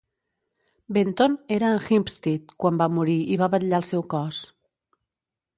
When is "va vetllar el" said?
3.43-3.89